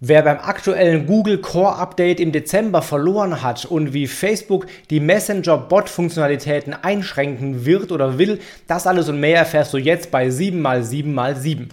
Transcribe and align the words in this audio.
Wer 0.00 0.22
beim 0.22 0.38
aktuellen 0.38 1.06
Google 1.06 1.38
Core 1.38 1.74
Update 1.74 2.20
im 2.20 2.30
Dezember 2.30 2.82
verloren 2.82 3.42
hat 3.42 3.64
und 3.64 3.92
wie 3.92 4.06
Facebook 4.06 4.66
die 4.90 5.00
Messenger-Bot-Funktionalitäten 5.00 6.72
einschränken 6.72 7.66
wird 7.66 7.90
oder 7.90 8.16
will, 8.16 8.38
das 8.68 8.86
alles 8.86 9.08
und 9.08 9.18
mehr 9.18 9.38
erfährst 9.38 9.74
du 9.74 9.78
jetzt 9.78 10.12
bei 10.12 10.28
7x7x7. 10.28 11.70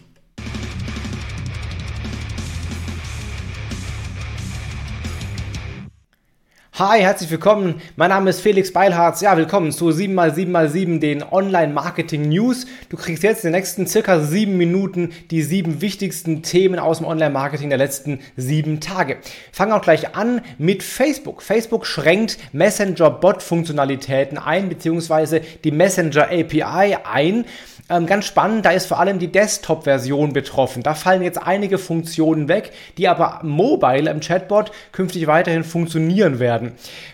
Hi, 6.77 6.99
herzlich 6.99 7.31
willkommen. 7.31 7.81
Mein 7.95 8.09
Name 8.09 8.29
ist 8.29 8.41
Felix 8.41 8.73
Beilharz. 8.73 9.21
Ja, 9.21 9.37
willkommen 9.37 9.71
zu 9.71 9.87
7x7x7, 9.87 10.99
den 10.99 11.23
Online-Marketing-News. 11.23 12.65
Du 12.89 12.97
kriegst 12.97 13.23
jetzt 13.23 13.45
in 13.45 13.53
den 13.53 13.57
nächsten 13.57 13.87
circa 13.87 14.19
sieben 14.19 14.57
Minuten 14.57 15.13
die 15.31 15.41
sieben 15.41 15.79
wichtigsten 15.79 16.41
Themen 16.41 16.77
aus 16.77 16.97
dem 16.97 17.07
Online-Marketing 17.07 17.69
der 17.69 17.77
letzten 17.77 18.19
sieben 18.35 18.81
Tage. 18.81 19.19
Fangen 19.53 19.71
auch 19.71 19.83
gleich 19.83 20.17
an 20.17 20.41
mit 20.57 20.83
Facebook. 20.83 21.43
Facebook 21.43 21.85
schränkt 21.85 22.39
Messenger-Bot-Funktionalitäten 22.51 24.37
ein, 24.37 24.67
beziehungsweise 24.67 25.39
die 25.63 25.71
Messenger-API 25.71 26.97
ein. 27.09 27.45
Ähm, 27.87 28.07
ganz 28.07 28.25
spannend, 28.25 28.65
da 28.65 28.71
ist 28.71 28.87
vor 28.87 28.99
allem 28.99 29.19
die 29.19 29.31
Desktop-Version 29.31 30.33
betroffen. 30.33 30.81
Da 30.81 30.95
fallen 30.95 31.21
jetzt 31.21 31.37
einige 31.37 31.77
Funktionen 31.77 32.47
weg, 32.47 32.71
die 32.97 33.07
aber 33.07 33.41
mobile 33.43 34.09
im 34.09 34.21
Chatbot 34.21 34.71
künftig 34.91 35.27
weiterhin 35.27 35.63
funktionieren 35.63 36.39
werden. 36.39 36.64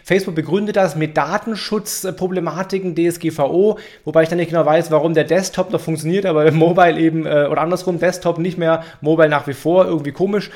Facebook 0.04 0.36
begründet 0.36 0.76
das 0.76 0.96
mit 0.96 1.18
Datenschutzproblematiken, 1.18 2.96
DSGVO, 2.96 3.80
wobei 4.06 4.24
ich 4.24 4.30
dann 4.30 4.38
nicht 4.38 4.50
genau 4.50 4.66
weiß, 4.66 4.92
warum 4.92 5.14
der 5.14 5.24
Desktop 5.24 5.72
noch 5.72 5.82
funktioniert, 5.82 6.26
aber 6.26 6.52
mobile 6.52 7.00
eben, 7.00 7.26
äh, 7.26 7.48
oder 7.50 7.62
andersrum, 7.62 8.00
Desktop 8.00 8.38
nicht 8.38 8.58
mehr, 8.58 8.84
mobile 9.02 9.30
nach 9.30 9.48
wie 9.48 9.54
vor, 9.54 9.86
irgendwie 9.86 10.12
komisch. 10.12 10.52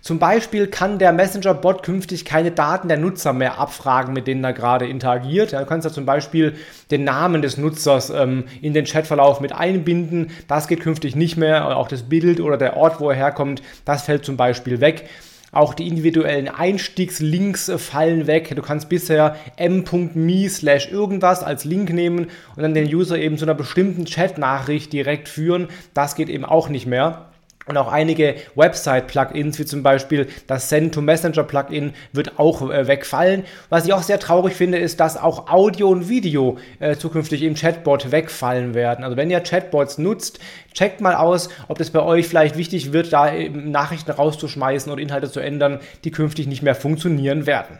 Zum 0.00 0.18
Beispiel 0.18 0.66
kann 0.66 0.98
der 0.98 1.12
Messenger-Bot 1.12 1.82
künftig 1.82 2.24
keine 2.24 2.50
Daten 2.50 2.88
der 2.88 2.96
Nutzer 2.96 3.32
mehr 3.34 3.58
abfragen, 3.58 4.14
mit 4.14 4.26
denen 4.26 4.42
er 4.42 4.54
gerade 4.54 4.86
interagiert. 4.86 5.52
Ja, 5.52 5.60
du 5.60 5.66
kannst 5.66 5.84
ja 5.84 5.92
zum 5.92 6.06
Beispiel 6.06 6.54
den 6.90 7.04
Namen 7.04 7.42
des 7.42 7.58
Nutzers 7.58 8.08
ähm, 8.08 8.44
in 8.62 8.72
den 8.72 8.86
Chatverlauf 8.86 9.40
mit 9.40 9.52
einbinden. 9.52 10.30
Das 10.48 10.68
geht 10.68 10.80
künftig 10.80 11.16
nicht 11.16 11.36
mehr. 11.36 11.76
Auch 11.76 11.88
das 11.88 12.04
Bild 12.04 12.40
oder 12.40 12.56
der 12.56 12.76
Ort, 12.78 12.98
wo 13.00 13.10
er 13.10 13.16
herkommt, 13.16 13.62
das 13.84 14.02
fällt 14.02 14.24
zum 14.24 14.38
Beispiel 14.38 14.80
weg. 14.80 15.08
Auch 15.52 15.74
die 15.74 15.88
individuellen 15.88 16.48
Einstiegslinks 16.48 17.68
äh, 17.68 17.78
fallen 17.78 18.26
weg. 18.26 18.52
Du 18.54 18.62
kannst 18.62 18.88
bisher 18.88 19.36
m.me 19.56 20.48
slash 20.48 20.90
irgendwas 20.90 21.42
als 21.42 21.64
Link 21.64 21.90
nehmen 21.90 22.28
und 22.54 22.62
dann 22.62 22.74
den 22.74 22.92
User 22.92 23.18
eben 23.18 23.36
zu 23.36 23.44
einer 23.44 23.54
bestimmten 23.54 24.04
Chat-Nachricht 24.04 24.92
direkt 24.92 25.28
führen. 25.28 25.68
Das 25.92 26.14
geht 26.14 26.28
eben 26.28 26.44
auch 26.44 26.68
nicht 26.68 26.86
mehr. 26.86 27.29
Und 27.70 27.76
auch 27.76 27.92
einige 27.92 28.34
Website-Plugins, 28.56 29.60
wie 29.60 29.64
zum 29.64 29.84
Beispiel 29.84 30.26
das 30.48 30.70
Send-to-Messenger-Plugin, 30.70 31.92
wird 32.12 32.36
auch 32.36 32.68
äh, 32.68 32.88
wegfallen. 32.88 33.44
Was 33.68 33.86
ich 33.86 33.92
auch 33.92 34.02
sehr 34.02 34.18
traurig 34.18 34.54
finde, 34.54 34.78
ist, 34.78 34.98
dass 34.98 35.16
auch 35.16 35.48
Audio 35.48 35.88
und 35.88 36.08
Video 36.08 36.58
äh, 36.80 36.96
zukünftig 36.96 37.44
im 37.44 37.54
Chatbot 37.54 38.10
wegfallen 38.10 38.74
werden. 38.74 39.04
Also 39.04 39.16
wenn 39.16 39.30
ihr 39.30 39.38
Chatbots 39.38 39.98
nutzt, 39.98 40.40
checkt 40.74 41.00
mal 41.00 41.14
aus, 41.14 41.48
ob 41.68 41.78
es 41.78 41.90
bei 41.90 42.02
euch 42.02 42.26
vielleicht 42.26 42.56
wichtig 42.56 42.92
wird, 42.92 43.12
da 43.12 43.30
Nachrichten 43.30 44.10
rauszuschmeißen 44.10 44.90
oder 44.90 45.00
Inhalte 45.00 45.30
zu 45.30 45.38
ändern, 45.38 45.78
die 46.02 46.10
künftig 46.10 46.48
nicht 46.48 46.64
mehr 46.64 46.74
funktionieren 46.74 47.46
werden. 47.46 47.78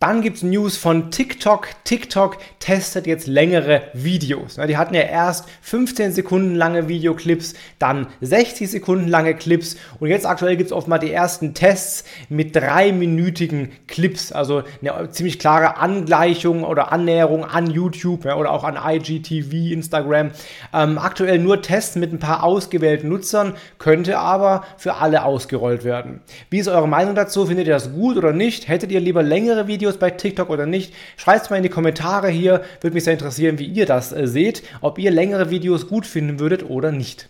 Dann 0.00 0.22
gibt 0.22 0.36
es 0.36 0.42
News 0.44 0.76
von 0.76 1.10
TikTok. 1.10 1.70
TikTok 1.82 2.36
testet 2.60 3.08
jetzt 3.08 3.26
längere 3.26 3.82
Videos. 3.94 4.54
Die 4.54 4.76
hatten 4.76 4.94
ja 4.94 5.00
erst 5.00 5.48
15 5.62 6.12
Sekunden 6.12 6.54
lange 6.54 6.86
Videoclips, 6.86 7.54
dann 7.80 8.06
60 8.20 8.70
Sekunden 8.70 9.08
lange 9.08 9.34
Clips 9.34 9.76
und 9.98 10.08
jetzt 10.08 10.24
aktuell 10.24 10.56
gibt 10.56 10.68
es 10.68 10.72
oft 10.72 10.86
mal 10.86 10.98
die 10.98 11.10
ersten 11.10 11.52
Tests 11.52 12.04
mit 12.28 12.54
dreiminütigen 12.54 13.72
Clips. 13.88 14.30
Also 14.30 14.62
eine 14.80 15.10
ziemlich 15.10 15.40
klare 15.40 15.78
Angleichung 15.78 16.62
oder 16.62 16.92
Annäherung 16.92 17.44
an 17.44 17.68
YouTube 17.68 18.24
oder 18.24 18.52
auch 18.52 18.62
an 18.62 18.78
IGTV, 18.80 19.72
Instagram. 19.72 20.30
Ähm, 20.72 20.98
aktuell 20.98 21.40
nur 21.40 21.60
Tests 21.60 21.96
mit 21.96 22.12
ein 22.12 22.20
paar 22.20 22.44
ausgewählten 22.44 23.08
Nutzern, 23.08 23.54
könnte 23.78 24.18
aber 24.18 24.62
für 24.76 24.94
alle 24.94 25.24
ausgerollt 25.24 25.82
werden. 25.82 26.20
Wie 26.50 26.60
ist 26.60 26.68
eure 26.68 26.86
Meinung 26.86 27.16
dazu? 27.16 27.46
Findet 27.46 27.66
ihr 27.66 27.74
das 27.74 27.92
gut 27.92 28.16
oder 28.16 28.32
nicht? 28.32 28.68
Hättet 28.68 28.92
ihr 28.92 29.00
lieber 29.00 29.24
längere 29.24 29.66
Videos? 29.66 29.87
Videos 29.88 29.98
bei 29.98 30.10
TikTok 30.10 30.50
oder 30.50 30.66
nicht? 30.66 30.92
Schreibt 31.16 31.44
es 31.44 31.50
mal 31.50 31.56
in 31.56 31.62
die 31.62 31.68
Kommentare 31.68 32.28
hier. 32.28 32.62
Würde 32.80 32.94
mich 32.94 33.04
sehr 33.04 33.14
interessieren, 33.14 33.58
wie 33.58 33.66
ihr 33.66 33.86
das 33.86 34.12
äh, 34.12 34.26
seht. 34.26 34.62
Ob 34.82 34.98
ihr 34.98 35.10
längere 35.10 35.50
Videos 35.50 35.88
gut 35.88 36.06
finden 36.06 36.38
würdet 36.38 36.68
oder 36.68 36.92
nicht. 36.92 37.28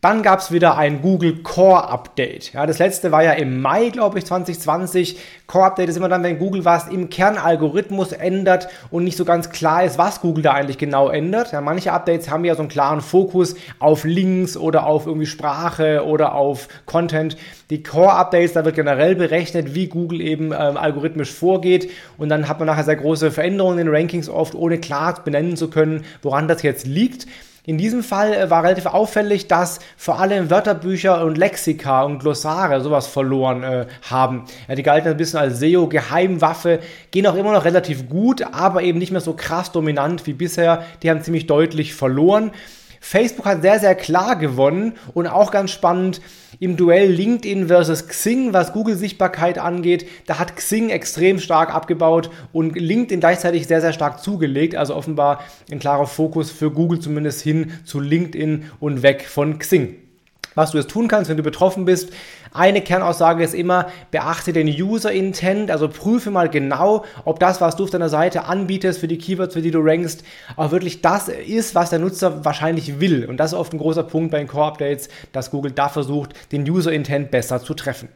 Dann 0.00 0.22
gab 0.22 0.38
es 0.38 0.52
wieder 0.52 0.78
ein 0.78 1.02
Google 1.02 1.42
Core 1.42 1.88
Update. 1.88 2.52
Ja, 2.52 2.66
das 2.66 2.78
letzte 2.78 3.10
war 3.10 3.24
ja 3.24 3.32
im 3.32 3.60
Mai, 3.60 3.88
glaube 3.88 4.16
ich, 4.20 4.26
2020. 4.26 5.18
Core 5.48 5.64
Update 5.64 5.88
ist 5.88 5.96
immer 5.96 6.08
dann, 6.08 6.22
wenn 6.22 6.38
Google 6.38 6.64
was 6.64 6.86
im 6.86 7.10
Kernalgorithmus 7.10 8.12
ändert 8.12 8.68
und 8.92 9.02
nicht 9.02 9.16
so 9.16 9.24
ganz 9.24 9.50
klar 9.50 9.82
ist, 9.82 9.98
was 9.98 10.20
Google 10.20 10.44
da 10.44 10.52
eigentlich 10.52 10.78
genau 10.78 11.08
ändert. 11.08 11.50
Ja, 11.50 11.60
manche 11.60 11.92
Updates 11.92 12.30
haben 12.30 12.44
ja 12.44 12.54
so 12.54 12.60
einen 12.60 12.68
klaren 12.68 13.00
Fokus 13.00 13.56
auf 13.80 14.04
Links 14.04 14.56
oder 14.56 14.86
auf 14.86 15.06
irgendwie 15.06 15.26
Sprache 15.26 16.04
oder 16.06 16.36
auf 16.36 16.68
Content. 16.86 17.36
Die 17.70 17.82
Core 17.82 18.12
Updates, 18.12 18.52
da 18.52 18.64
wird 18.64 18.76
generell 18.76 19.16
berechnet, 19.16 19.74
wie 19.74 19.88
Google 19.88 20.20
eben 20.20 20.52
ähm, 20.52 20.76
algorithmisch 20.76 21.32
vorgeht 21.32 21.90
und 22.18 22.28
dann 22.28 22.48
hat 22.48 22.60
man 22.60 22.66
nachher 22.66 22.84
sehr 22.84 22.94
große 22.94 23.32
Veränderungen 23.32 23.80
in 23.80 23.86
den 23.86 23.94
Rankings 23.96 24.28
oft, 24.28 24.54
ohne 24.54 24.78
klar 24.78 25.24
benennen 25.24 25.56
zu 25.56 25.70
können, 25.70 26.04
woran 26.22 26.46
das 26.46 26.62
jetzt 26.62 26.86
liegt. 26.86 27.26
In 27.64 27.78
diesem 27.78 28.02
Fall 28.02 28.32
äh, 28.32 28.50
war 28.50 28.64
relativ 28.64 28.86
auffällig, 28.86 29.48
dass 29.48 29.80
vor 29.96 30.20
allem 30.20 30.50
Wörterbücher 30.50 31.24
und 31.24 31.36
Lexika 31.36 32.02
und 32.02 32.18
Glossare 32.20 32.80
sowas 32.80 33.06
verloren 33.06 33.62
äh, 33.62 33.86
haben. 34.08 34.44
Ja, 34.68 34.74
die 34.74 34.82
galten 34.82 35.08
ein 35.08 35.16
bisschen 35.16 35.40
als 35.40 35.58
SEO-Geheimwaffe, 35.60 36.80
gehen 37.10 37.26
auch 37.26 37.34
immer 37.34 37.52
noch 37.52 37.64
relativ 37.64 38.08
gut, 38.08 38.42
aber 38.42 38.82
eben 38.82 38.98
nicht 38.98 39.12
mehr 39.12 39.20
so 39.20 39.34
krass 39.34 39.72
dominant 39.72 40.26
wie 40.26 40.32
bisher. 40.32 40.84
Die 41.02 41.10
haben 41.10 41.22
ziemlich 41.22 41.46
deutlich 41.46 41.94
verloren. 41.94 42.52
Facebook 43.00 43.46
hat 43.46 43.62
sehr, 43.62 43.78
sehr 43.78 43.94
klar 43.94 44.36
gewonnen 44.36 44.94
und 45.14 45.26
auch 45.26 45.50
ganz 45.50 45.70
spannend 45.70 46.20
im 46.60 46.76
Duell 46.76 47.10
LinkedIn 47.10 47.68
versus 47.68 48.08
Xing, 48.08 48.52
was 48.52 48.72
Google-Sichtbarkeit 48.72 49.58
angeht. 49.58 50.06
Da 50.26 50.38
hat 50.38 50.56
Xing 50.56 50.90
extrem 50.90 51.38
stark 51.38 51.74
abgebaut 51.74 52.30
und 52.52 52.74
LinkedIn 52.76 53.20
gleichzeitig 53.20 53.66
sehr, 53.66 53.80
sehr 53.80 53.92
stark 53.92 54.22
zugelegt. 54.22 54.74
Also 54.74 54.96
offenbar 54.96 55.44
ein 55.70 55.78
klarer 55.78 56.06
Fokus 56.06 56.50
für 56.50 56.70
Google 56.70 57.00
zumindest 57.00 57.42
hin 57.42 57.72
zu 57.84 58.00
LinkedIn 58.00 58.64
und 58.80 59.02
weg 59.02 59.26
von 59.26 59.58
Xing 59.58 60.07
was 60.54 60.70
du 60.72 60.78
jetzt 60.78 60.90
tun 60.90 61.08
kannst, 61.08 61.30
wenn 61.30 61.36
du 61.36 61.42
betroffen 61.42 61.84
bist. 61.84 62.10
Eine 62.52 62.80
Kernaussage 62.80 63.44
ist 63.44 63.54
immer, 63.54 63.88
beachte 64.10 64.52
den 64.52 64.68
User 64.68 65.12
Intent, 65.12 65.70
also 65.70 65.88
prüfe 65.88 66.30
mal 66.30 66.48
genau, 66.48 67.04
ob 67.24 67.40
das, 67.40 67.60
was 67.60 67.76
du 67.76 67.84
auf 67.84 67.90
deiner 67.90 68.08
Seite 68.08 68.44
anbietest 68.44 69.00
für 69.00 69.08
die 69.08 69.18
Keywords, 69.18 69.54
für 69.54 69.62
die 69.62 69.70
du 69.70 69.80
rankst, 69.80 70.24
auch 70.56 70.70
wirklich 70.70 71.02
das 71.02 71.28
ist, 71.28 71.74
was 71.74 71.90
der 71.90 71.98
Nutzer 71.98 72.44
wahrscheinlich 72.44 73.00
will. 73.00 73.26
Und 73.26 73.38
das 73.38 73.52
ist 73.52 73.58
oft 73.58 73.72
ein 73.72 73.78
großer 73.78 74.02
Punkt 74.02 74.30
bei 74.30 74.38
den 74.38 74.48
Core 74.48 74.66
Updates, 74.66 75.08
dass 75.32 75.50
Google 75.50 75.72
da 75.72 75.88
versucht, 75.88 76.32
den 76.52 76.68
User 76.68 76.92
Intent 76.92 77.30
besser 77.30 77.62
zu 77.62 77.74
treffen. 77.74 78.08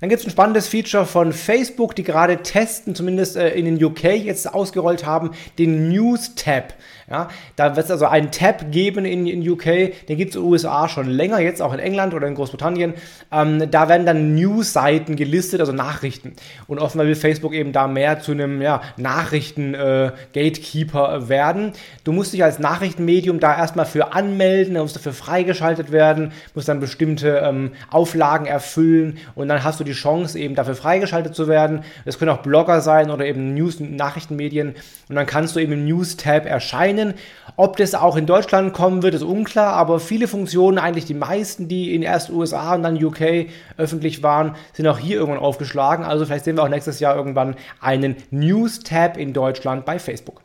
Dann 0.00 0.08
gibt 0.08 0.20
es 0.20 0.26
ein 0.26 0.30
spannendes 0.30 0.68
Feature 0.68 1.06
von 1.06 1.32
Facebook, 1.32 1.96
die 1.96 2.04
gerade 2.04 2.38
testen, 2.38 2.94
zumindest 2.94 3.36
äh, 3.36 3.50
in 3.50 3.64
den 3.64 3.82
UK 3.82 4.04
jetzt 4.04 4.52
ausgerollt 4.52 5.04
haben, 5.04 5.32
den 5.58 5.88
News 5.88 6.36
Tab. 6.36 6.74
Ja, 7.10 7.28
da 7.56 7.74
wird 7.74 7.86
es 7.86 7.90
also 7.90 8.04
einen 8.04 8.30
Tab 8.30 8.70
geben 8.70 9.06
in, 9.06 9.26
in 9.26 9.48
UK, 9.48 9.64
den 10.08 10.18
gibt 10.18 10.32
es 10.32 10.36
in 10.36 10.42
den 10.42 10.50
USA 10.50 10.90
schon 10.90 11.08
länger, 11.08 11.40
jetzt 11.40 11.62
auch 11.62 11.72
in 11.72 11.78
England 11.78 12.12
oder 12.12 12.26
in 12.26 12.34
Großbritannien. 12.34 12.92
Ähm, 13.32 13.70
da 13.70 13.88
werden 13.88 14.04
dann 14.04 14.34
News-Seiten 14.34 15.16
gelistet, 15.16 15.60
also 15.60 15.72
Nachrichten. 15.72 16.34
Und 16.66 16.78
offenbar 16.78 17.06
will 17.06 17.14
Facebook 17.14 17.54
eben 17.54 17.72
da 17.72 17.88
mehr 17.88 18.20
zu 18.20 18.32
einem 18.32 18.60
ja, 18.60 18.82
Nachrichten-Gatekeeper 18.98 21.14
äh, 21.14 21.30
werden. 21.30 21.72
Du 22.04 22.12
musst 22.12 22.34
dich 22.34 22.44
als 22.44 22.58
Nachrichtenmedium 22.58 23.40
da 23.40 23.56
erstmal 23.56 23.86
für 23.86 24.12
anmelden, 24.12 24.74
dann 24.74 24.82
musst 24.82 24.96
dafür 24.96 25.14
freigeschaltet 25.14 25.90
werden, 25.90 26.32
musst 26.54 26.68
dann 26.68 26.78
bestimmte 26.78 27.40
ähm, 27.42 27.72
Auflagen 27.90 28.44
erfüllen 28.44 29.16
und 29.34 29.48
dann 29.48 29.64
hast 29.64 29.80
du 29.80 29.84
die 29.88 29.94
Chance, 29.94 30.38
eben 30.38 30.54
dafür 30.54 30.76
freigeschaltet 30.76 31.34
zu 31.34 31.48
werden. 31.48 31.84
Das 32.04 32.18
können 32.18 32.30
auch 32.30 32.42
Blogger 32.42 32.80
sein 32.80 33.10
oder 33.10 33.26
eben 33.26 33.54
News-Nachrichtenmedien. 33.54 34.74
Und 35.08 35.14
dann 35.14 35.26
kannst 35.26 35.56
du 35.56 35.60
eben 35.60 35.72
im 35.72 35.84
News-Tab 35.86 36.46
erscheinen. 36.46 37.14
Ob 37.56 37.76
das 37.76 37.94
auch 37.94 38.16
in 38.16 38.26
Deutschland 38.26 38.72
kommen 38.72 39.02
wird, 39.02 39.14
ist 39.14 39.22
unklar, 39.22 39.72
aber 39.72 39.98
viele 39.98 40.28
Funktionen, 40.28 40.78
eigentlich 40.78 41.06
die 41.06 41.14
meisten, 41.14 41.66
die 41.66 41.94
in 41.94 42.02
erst 42.02 42.30
USA 42.30 42.74
und 42.74 42.84
dann 42.84 43.02
UK 43.02 43.46
öffentlich 43.76 44.22
waren, 44.22 44.54
sind 44.72 44.86
auch 44.86 44.98
hier 44.98 45.16
irgendwann 45.16 45.42
aufgeschlagen. 45.42 46.04
Also 46.04 46.24
vielleicht 46.24 46.44
sehen 46.44 46.56
wir 46.56 46.62
auch 46.62 46.68
nächstes 46.68 47.00
Jahr 47.00 47.16
irgendwann 47.16 47.56
einen 47.80 48.16
News-Tab 48.30 49.16
in 49.16 49.32
Deutschland 49.32 49.84
bei 49.84 49.98
Facebook. 49.98 50.42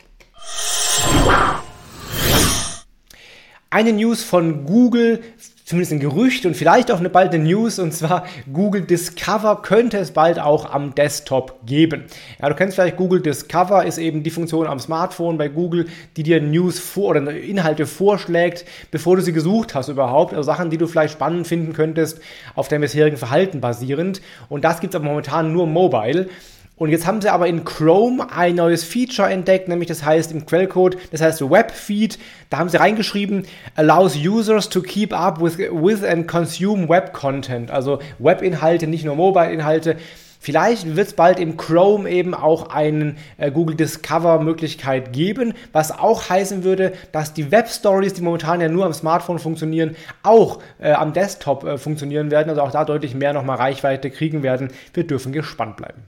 Eine 3.69 3.93
News 3.93 4.23
von 4.23 4.65
Google 4.65 5.21
zumindest 5.73 5.93
ein 5.93 5.99
Gerücht 5.99 6.45
und 6.45 6.55
vielleicht 6.55 6.91
auch 6.91 6.99
eine 6.99 7.09
bald 7.09 7.33
eine 7.33 7.43
News 7.43 7.79
und 7.79 7.95
zwar 7.95 8.27
Google 8.51 8.83
Discover 8.83 9.63
könnte 9.63 9.97
es 9.97 10.11
bald 10.11 10.37
auch 10.37 10.71
am 10.71 10.93
Desktop 10.93 11.65
geben. 11.65 12.03
Ja, 12.39 12.49
du 12.49 12.53
kennst 12.53 12.75
vielleicht 12.75 12.95
Google 12.95 13.21
Discover 13.21 13.83
ist 13.83 13.97
eben 13.97 14.21
die 14.21 14.29
Funktion 14.29 14.67
am 14.67 14.79
Smartphone 14.79 15.39
bei 15.39 15.47
Google, 15.47 15.87
die 16.15 16.21
dir 16.21 16.39
News 16.39 16.77
vor 16.77 17.09
oder 17.09 17.31
Inhalte 17.31 17.87
vorschlägt, 17.87 18.65
bevor 18.91 19.15
du 19.15 19.23
sie 19.23 19.33
gesucht 19.33 19.73
hast 19.73 19.89
überhaupt, 19.89 20.35
also 20.35 20.43
Sachen, 20.43 20.69
die 20.69 20.77
du 20.77 20.85
vielleicht 20.85 21.13
spannend 21.13 21.47
finden 21.47 21.73
könntest 21.73 22.21
auf 22.53 22.67
deinem 22.67 22.81
bisherigen 22.81 23.17
Verhalten 23.17 23.59
basierend 23.59 24.21
und 24.49 24.63
das 24.63 24.79
gibt 24.79 24.93
es 24.93 24.95
aber 24.95 25.05
momentan 25.05 25.53
nur 25.53 25.65
mobile. 25.65 26.29
Und 26.75 26.89
jetzt 26.89 27.05
haben 27.05 27.21
sie 27.21 27.29
aber 27.29 27.47
in 27.47 27.65
Chrome 27.65 28.27
ein 28.35 28.55
neues 28.55 28.83
Feature 28.83 29.29
entdeckt, 29.29 29.67
nämlich 29.67 29.87
das 29.87 30.03
heißt 30.03 30.31
im 30.31 30.45
Quellcode, 30.45 30.97
das 31.11 31.21
heißt 31.21 31.41
Webfeed. 31.41 32.17
Da 32.49 32.57
haben 32.57 32.69
sie 32.69 32.79
reingeschrieben, 32.79 33.45
allows 33.75 34.15
users 34.15 34.69
to 34.69 34.81
keep 34.81 35.13
up 35.13 35.39
with, 35.39 35.59
with 35.59 36.03
and 36.03 36.27
consume 36.27 36.89
web 36.89 37.13
content. 37.13 37.69
Also 37.69 37.99
Webinhalte, 38.17 38.87
nicht 38.87 39.05
nur 39.05 39.15
Mobile-Inhalte. 39.15 39.97
Vielleicht 40.39 40.97
wird 40.97 41.07
es 41.07 41.13
bald 41.13 41.39
im 41.39 41.55
Chrome 41.55 42.09
eben 42.09 42.33
auch 42.33 42.69
eine 42.69 43.15
äh, 43.37 43.49
Google 43.49 43.77
Discover 43.77 44.41
Möglichkeit 44.41 45.13
geben, 45.13 45.53
was 45.71 45.97
auch 45.97 46.27
heißen 46.27 46.65
würde, 46.65 46.91
dass 47.13 47.33
die 47.33 47.49
Web 47.49 47.69
Stories, 47.69 48.13
die 48.13 48.21
momentan 48.21 48.59
ja 48.59 48.67
nur 48.67 48.85
am 48.85 48.91
Smartphone 48.91 49.39
funktionieren, 49.39 49.95
auch 50.21 50.59
äh, 50.79 50.91
am 50.91 51.13
Desktop 51.13 51.63
äh, 51.63 51.77
funktionieren 51.77 52.29
werden, 52.29 52.49
also 52.49 52.61
auch 52.61 52.71
da 52.71 52.83
deutlich 52.83 53.15
mehr 53.15 53.31
nochmal 53.31 53.55
Reichweite 53.55 54.09
kriegen 54.09 54.43
werden. 54.43 54.71
Wir 54.93 55.07
dürfen 55.07 55.31
gespannt 55.31 55.77
bleiben. 55.77 56.03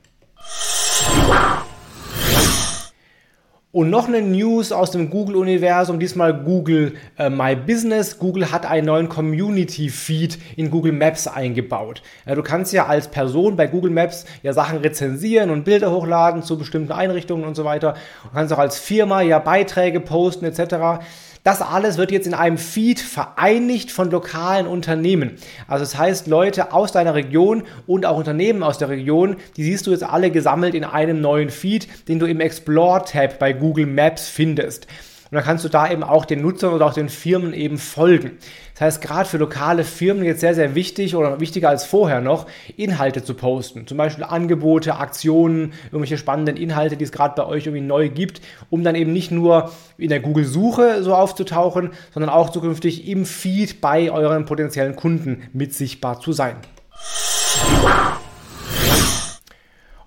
Und 3.75 3.89
noch 3.89 4.07
eine 4.07 4.21
News 4.21 4.71
aus 4.71 4.92
dem 4.92 5.09
Google-Universum, 5.09 6.00
diesmal 6.00 6.33
Google 6.33 6.94
äh, 7.18 7.30
My 7.30 7.57
Business. 7.57 8.19
Google 8.19 8.50
hat 8.50 8.65
einen 8.65 8.86
neuen 8.86 9.09
Community-Feed 9.09 10.39
in 10.56 10.71
Google 10.71 10.94
Maps 10.94 11.27
eingebaut. 11.27 12.01
Ja, 12.25 12.36
du 12.36 12.42
kannst 12.42 12.71
ja 12.71 12.86
als 12.86 13.09
Person 13.09 13.57
bei 13.57 13.68
Google 13.68 13.92
Maps 13.92 14.24
ja 14.44 14.53
Sachen 14.53 14.77
rezensieren 14.77 15.50
und 15.50 15.65
Bilder 15.65 15.92
hochladen 15.92 16.42
zu 16.42 16.57
bestimmten 16.57 16.94
Einrichtungen 16.94 17.44
und 17.44 17.56
so 17.56 17.65
weiter. 17.65 17.95
Du 18.24 18.30
kannst 18.30 18.53
auch 18.53 18.59
als 18.59 18.80
Firma 18.80 19.21
ja 19.21 19.39
Beiträge 19.39 20.00
posten 20.00 20.45
etc. 20.45 21.03
Das 21.45 21.62
alles 21.62 22.00
wird 22.00 22.09
jetzt 22.09 22.25
in 22.25 22.33
einem 22.33 22.57
Feed 22.57 23.00
vereinigt 23.00 23.92
von 23.92 24.09
lokalen 24.09 24.65
Unternehmen. 24.65 25.36
Also 25.68 25.86
das 25.86 25.95
heißt, 25.95 26.25
Leute 26.25 26.74
aus 26.74 26.92
deiner 26.92 27.13
Region 27.13 27.62
und 27.86 28.07
auch 28.07 28.18
Unternehmen 28.18 28.63
aus 28.63 28.80
der 28.80 28.89
Region, 28.89 29.36
die 29.56 29.63
siehst 29.63 29.86
du 29.86 29.92
jetzt 29.92 30.03
alle 30.03 30.31
gesammelt 30.31 30.74
in 30.74 30.83
einem 30.83 31.21
neuen 31.21 31.51
Feed, 31.51 31.88
den 32.07 32.18
du 32.18 32.25
im 32.25 32.39
Explore-Tab 32.39 33.38
bei 33.38 33.53
Google 33.53 33.86
Maps 33.86 34.27
findest. 34.27 34.88
Und 35.35 35.39
dann 35.39 35.47
kannst 35.47 35.65
du 35.65 35.69
da 35.69 35.91
eben 35.91 36.01
auch 36.01 36.23
den 36.23 36.41
Nutzern 36.41 36.71
oder 36.71 36.85
auch 36.85 36.93
den 36.93 37.09
Firmen 37.09 37.53
eben 37.53 37.77
folgen. 37.77 38.37
Das 38.71 38.79
heißt, 38.79 39.01
gerade 39.01 39.27
für 39.27 39.35
lokale 39.35 39.83
Firmen 39.83 40.23
jetzt 40.23 40.39
sehr, 40.39 40.55
sehr 40.55 40.75
wichtig 40.75 41.13
oder 41.13 41.41
wichtiger 41.41 41.67
als 41.67 41.85
vorher 41.85 42.21
noch, 42.21 42.45
Inhalte 42.77 43.21
zu 43.21 43.33
posten. 43.33 43.85
Zum 43.85 43.97
Beispiel 43.97 44.23
Angebote, 44.23 44.95
Aktionen, 44.95 45.73
irgendwelche 45.87 46.17
spannenden 46.17 46.55
Inhalte, 46.55 46.95
die 46.95 47.03
es 47.03 47.11
gerade 47.11 47.35
bei 47.35 47.45
euch 47.45 47.65
irgendwie 47.65 47.85
neu 47.85 48.07
gibt, 48.07 48.39
um 48.69 48.85
dann 48.85 48.95
eben 48.95 49.11
nicht 49.11 49.29
nur 49.29 49.73
in 49.97 50.07
der 50.07 50.21
Google-Suche 50.21 51.03
so 51.03 51.13
aufzutauchen, 51.13 51.89
sondern 52.13 52.29
auch 52.29 52.49
zukünftig 52.49 53.05
im 53.05 53.25
Feed 53.25 53.81
bei 53.81 54.09
euren 54.09 54.45
potenziellen 54.45 54.95
Kunden 54.95 55.49
mit 55.51 55.73
sichtbar 55.73 56.21
zu 56.21 56.31
sein. 56.31 56.55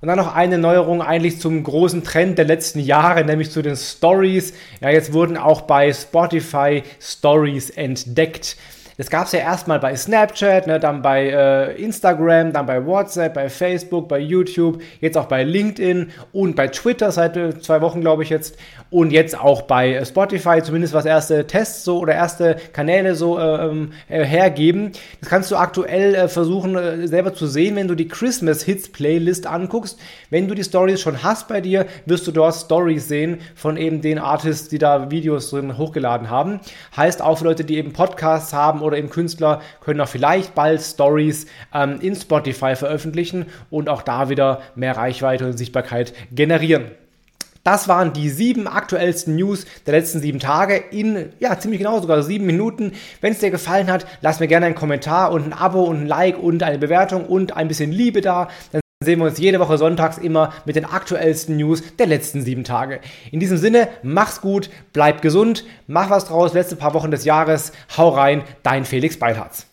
Und 0.01 0.07
dann 0.07 0.19
noch 0.19 0.35
eine 0.35 0.59
Neuerung 0.59 1.03
eigentlich 1.03 1.41
zum 1.41 1.63
großen 1.63 2.05
Trend 2.05 2.39
der 2.39 2.45
letzten 2.45 2.79
Jahre, 2.79 3.25
nämlich 3.25 3.51
zu 3.51 3.63
den 3.63 3.77
Stories. 3.77 4.53
Ja, 4.81 4.91
jetzt 4.91 5.13
wurden 5.13 5.37
auch 5.37 5.63
bei 5.63 5.93
Spotify 5.93 6.85
Stories 7.01 7.71
entdeckt. 7.71 8.57
Das 8.99 9.11
gab 9.11 9.27
es 9.27 9.33
ja 9.33 9.39
erstmal 9.39 9.79
bei 9.79 9.95
Snapchat, 9.95 10.67
ne, 10.67 10.81
dann 10.81 11.03
bei 11.03 11.29
äh, 11.29 11.81
Instagram, 11.81 12.53
dann 12.53 12.67
bei 12.67 12.85
WhatsApp, 12.85 13.33
bei 13.33 13.49
Facebook, 13.49 14.09
bei 14.09 14.19
YouTube, 14.19 14.83
jetzt 15.01 15.17
auch 15.17 15.27
bei 15.27 15.45
LinkedIn 15.45 16.11
und 16.33 16.57
bei 16.57 16.67
Twitter 16.67 17.13
seit 17.13 17.37
äh, 17.37 17.61
zwei 17.61 17.81
Wochen, 17.81 18.01
glaube 18.01 18.25
ich 18.25 18.29
jetzt. 18.29 18.57
Und 18.91 19.13
jetzt 19.13 19.39
auch 19.39 19.63
bei 19.63 19.95
äh, 19.95 20.05
Spotify, 20.05 20.63
zumindest 20.65 20.95
was 20.95 21.05
erste 21.05 21.47
Tests 21.47 21.85
so 21.85 22.01
oder 22.01 22.13
erste 22.13 22.57
Kanäle 22.73 23.15
so 23.15 23.39
äh, 23.39 23.67
ähm, 23.67 23.93
äh, 24.09 24.25
hergeben. 24.25 24.91
Das 25.21 25.31
kannst 25.31 25.53
du 25.53 25.57
aktuell 25.57 26.17
äh, 26.17 26.27
versuchen 26.27 27.07
selber 27.07 27.35
zu 27.35 27.47
sehen, 27.47 27.77
wenn 27.77 27.87
du 27.87 27.95
die 27.95 28.09
Christmas 28.09 28.65
Hits 28.65 28.91
Playlist 28.91 29.47
anguckst. 29.47 30.01
Wenn 30.31 30.49
du 30.49 30.57
die 30.57 30.65
Stories 30.65 31.01
schon 31.01 31.23
hast 31.23 31.47
bei 31.47 31.61
dir, 31.61 31.87
wirst 32.07 32.27
du 32.27 32.33
dort 32.33 32.57
Stories 32.57 33.07
sehen 33.07 33.39
von 33.55 33.77
eben 33.77 34.01
den 34.01 34.19
Artists, 34.19 34.69
die 34.69 34.79
da 34.79 35.13
Videos 35.13 35.51
drin 35.51 35.79
hochgeladen 35.79 36.31
haben. 36.31 36.59
Heißt 36.97 37.23
auch 37.23 37.39
für 37.39 37.45
Leute, 37.45 37.65
die 37.65 37.77
eben 37.77 37.93
Podcasts 37.93 38.53
haben 38.53 38.88
oder 38.89 38.99
eben 38.99 39.11
Künstler 39.11 39.63
können 39.81 40.01
auch 40.01 40.09
vielleicht 40.09 40.55
bald 40.55 40.83
Stories 40.83 41.47
ähm, 41.73 42.01
in 42.01 42.17
Spotify 42.17 42.75
veröffentlichen 42.75 43.47
und 43.71 43.89
auch 43.89 44.03
da 44.03 44.29
wieder 44.29 44.61
mehr 44.75 44.97
Reichweite 44.97 45.47
und 45.47 45.57
Sichtbarkeit 45.57 46.13
generieren. 46.33 46.91
Das 47.65 47.87
waren 47.87 48.15
die 48.15 48.31
sieben 48.31 48.67
aktuellsten 48.67 49.37
News 49.37 49.67
der 49.87 49.93
letzten 49.93 50.21
sieben 50.21 50.39
Tage 50.39 50.77
in, 50.77 51.31
ja, 51.39 51.59
ziemlich 51.59 51.81
genau 51.81 52.01
sogar 52.01 52.23
sieben 52.23 52.47
Minuten. 52.47 52.93
Wenn 53.21 53.33
es 53.33 53.41
dir 53.41 53.51
gefallen 53.51 53.91
hat, 53.93 54.07
lass 54.23 54.41
mir 54.41 54.49
gerne 54.49 54.67
einen 54.67 54.75
Kommentar 54.75 55.33
und 55.33 55.45
ein 55.45 55.53
Abo 55.53 55.83
und 55.83 56.03
ein 56.03 56.07
Like 56.07 56.39
und 56.39 56.63
eine 56.63 56.79
Bewertung 56.79 57.27
und 57.27 57.57
ein 57.57 57.69
bisschen 57.69 57.93
Liebe 57.93 58.23
da. 58.23 58.49
Dann 58.73 58.81
sehen 59.09 59.21
wir 59.21 59.27
uns 59.27 59.39
jede 59.39 59.59
Woche 59.59 59.79
sonntags 59.79 60.19
immer 60.19 60.53
mit 60.67 60.77
den 60.77 60.85
aktuellsten 60.85 61.57
News 61.57 61.83
der 61.97 62.07
letzten 62.07 62.43
sieben 62.43 62.63
Tage. 62.63 63.01
In 63.33 63.41
diesem 63.41 63.57
Sinne, 63.57 63.89
mach's 64.03 64.43
gut, 64.43 64.69
bleib 64.93 65.23
gesund, 65.23 65.65
mach 65.87 66.11
was 66.11 66.27
draus, 66.27 66.53
letzte 66.53 66.77
paar 66.77 66.93
Wochen 66.93 67.11
des 67.11 67.25
Jahres, 67.25 67.73
hau 67.97 68.11
rein, 68.11 68.43
dein 68.63 68.85
Felix 68.85 69.19
Beilharz. 69.19 69.67